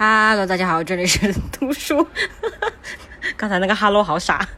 [0.00, 2.06] 哈喽大家好，这里是 读书。
[3.36, 4.48] 刚才那个 Hello 好傻。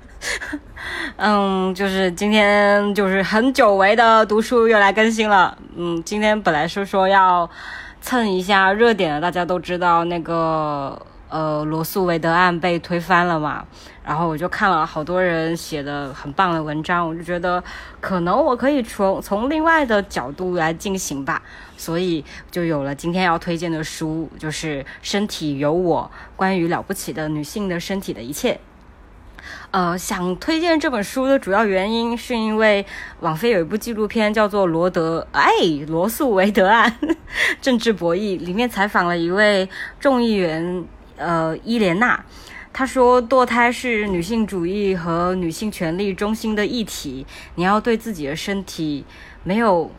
[1.19, 5.59] 嗯，就是今天就是很久违的读书又来更新了。
[5.77, 7.51] 嗯，今天本来是说要
[8.01, 10.97] 蹭一下热点的，大家都知道那个
[11.33, 13.65] 呃罗素韦德案被推翻了嘛。
[14.05, 17.63] 然后我就看了好多人写的很棒的文章，我就觉得
[18.01, 21.41] 可能我可以从从另外的角度来进行吧，
[21.77, 28.55] 所以就有了今天要推荐的书，就是《身体有我：关于了不起的女性的身体的一切》。
[29.71, 32.85] 呃，想推荐这本书的主要原因，是因为
[33.21, 35.51] 网飞有一部纪录片叫做《罗德哎
[35.87, 36.93] 罗素韦德案：
[37.63, 39.69] 政治博弈》，里面采访了一位
[40.01, 40.85] 众议员
[41.23, 42.25] 呃伊莲娜，
[42.73, 49.05] 她说堕胎是女性主义和女性权利中心的议题，你要对自己的身体
[49.45, 49.91] 没有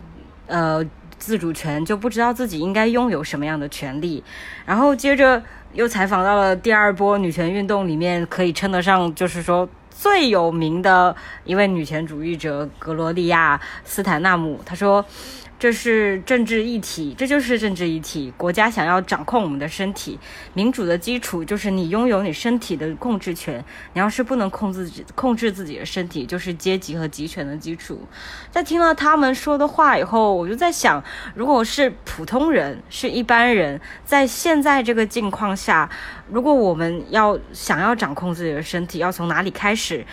[0.47, 0.83] 呃
[1.17, 4.23] 自主权，就不知道自己应该拥有什么样的权利，
[4.65, 5.41] 然后接着。
[5.73, 15.03] 又采访到了第二波女权运动里面可以称得上就是说最有名的一位女权主义者格罗利亚斯坦纳姆，她说。
[15.59, 18.33] 这是政治议题，这就是政治议题。
[18.35, 20.19] 国家想要掌控我们的身体，
[20.53, 23.63] 民主的基础就是你拥有你身体的控制权。
[23.93, 28.01] 你要是不能控制控制自己的身体，就是阶级和集权的基础。
[28.51, 31.01] 在听了他们说的话以后，我就在想，
[31.33, 35.89] 如果是普通人，是一般人，在现在这个境况下，
[36.29, 40.05] 如果我们要想要掌控自己的身体，要从哪里开始？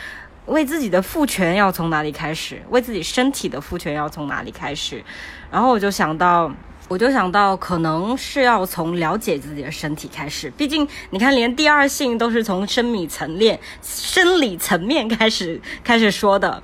[0.51, 2.61] 为自己的父权要从哪里开始？
[2.71, 5.03] 为自己身体的父权要从哪里开始？
[5.51, 6.53] 然后我就想到，
[6.89, 10.51] 我就想到，可能是要从了解自己的身体开始。
[10.51, 16.61] 毕竟，你看，连第二性都是从生理层面、生理层面开始开始说的。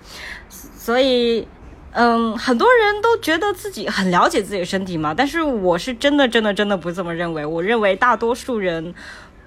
[0.50, 1.46] 所以，
[1.92, 5.14] 嗯，很多人都觉得自己很了解自己的身体嘛。
[5.14, 7.46] 但是，我是真的、真的、真的不这么认为。
[7.46, 8.94] 我认为大多数人。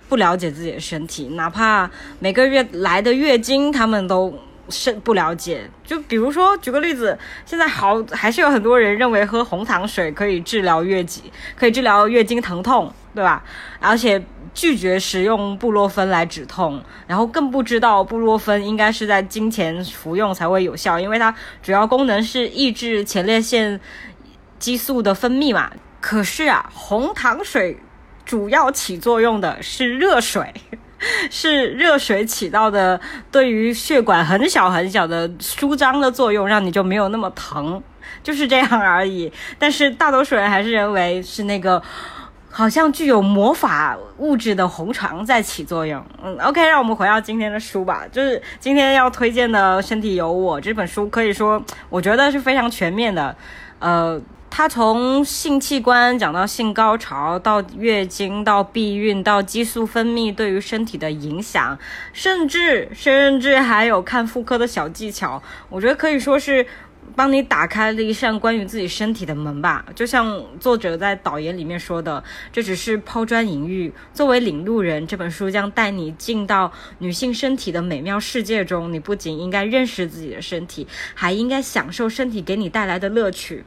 [0.10, 4.34] 不了解自己的身体，哪怕每个月来的月经，他们都
[4.68, 5.70] 是不了解。
[5.86, 11.24] 就比如说，举个例子，现在好还是有很多人认为喝红糖水可以治疗月经，
[11.56, 13.44] 可以治疗月经疼痛，对吧？
[13.80, 14.20] 而且
[14.54, 23.80] 拒绝使用布洛芬来止痛，然后更不知道布洛芬应该是在经前服用才会有效，因为它主要功能是抑制前列腺
[24.58, 25.72] 激素的分泌嘛。
[26.02, 27.78] 可是啊，红糖水。
[28.30, 30.54] 主要起作用的是热水，
[31.32, 33.02] 是热水起到的
[33.32, 37.82] 对于血管很小很小的舒张的作用，让你就没有那么疼，
[38.22, 39.34] 就是这样而已。
[39.58, 41.82] 但是大多数人还是认为是那个
[42.52, 46.06] 好像具有魔法物质的红肠在起作用。
[46.24, 53.36] 嗯，OK，让我们回到今天的书吧，就是今天要推荐的《身体有我》这本书，可以说我觉得是非常全面的，
[53.80, 54.22] 呃。
[54.52, 61.78] 他从性器官讲到性高潮，到月经，到避孕，到激素分泌对于身体的影响，
[62.12, 66.66] 甚至甚至还有看妇科的小技巧，我觉得可以说是
[67.16, 69.86] 帮你打开了一扇关于自己身体的门吧。
[69.96, 72.22] 就像作者在导言里面说的，
[72.52, 73.94] 这只是抛砖引玉。
[74.14, 78.92] 作为领路人，这本书将带你进到女性身体的美妙世界中。
[78.92, 83.64] 你不仅应该认识自己的身体，还应该享受身体给你带来的乐趣。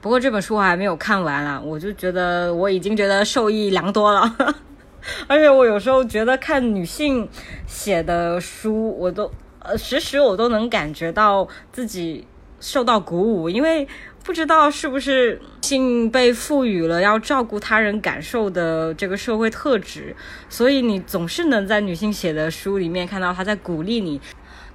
[0.00, 4.34] 不过这本书我还没有看完啊，我就觉得我已经觉得受益良多了，
[5.26, 7.28] 而且我有时候觉得看女性
[7.66, 12.24] 写的书，我都呃时时我都能感觉到自己
[12.60, 13.86] 受到鼓舞，因为
[14.24, 20.14] 不知道是不是性被赋予了要照顾他人感受的这个社会特质，
[20.48, 24.20] 所以你总是能在女性写的书里面看到她在鼓励你。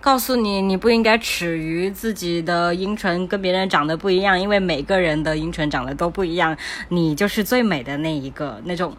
[0.04, 6.58] 告诉你，你不应该耻于自己的阴唇跟别人长得不一样，因为每个人的阴唇长得都不一样，
[6.90, 8.60] 你就是最美的那一个。
[8.66, 8.94] 那种，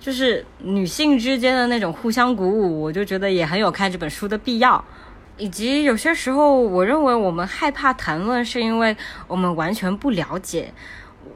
[0.00, 4.82] 就是女性之间的那种互相鼓舞，我就觉得也很有看这本书的必要。
[5.36, 8.96] 以及有些时候，我认为我们害怕谈论，是因为
[9.26, 10.72] 我们完全不了解。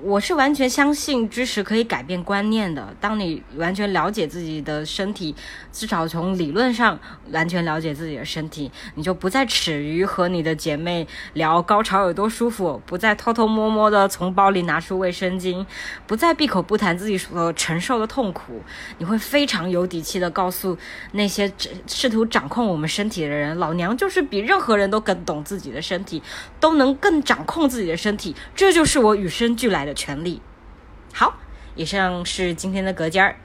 [0.02, 2.94] 我是完全相信知识可以改变观念的。
[3.00, 5.34] 当你完全了解自己的身体，
[5.72, 6.98] 至少从理论上
[7.32, 15.64] 完全了解自己的身体，你就不再耻于和你的姐妹聊高潮有多舒服，不再偷偷摸摸的从包里拿出卫生巾，
[16.06, 18.62] 不再闭口不谈自己所承受的痛苦。
[18.98, 20.76] 你会非常有底气的告诉
[21.12, 21.52] 那些
[21.86, 26.22] 试图掌控我们身体的人：老娘就是比任何人都更懂自己的身体，
[26.58, 28.34] 都能更掌控自己的身体。
[28.54, 29.94] 这就是我与生俱来来的。
[29.94, 30.40] 权利。
[31.12, 31.34] 好，
[31.74, 33.36] 以上是今天的隔间儿。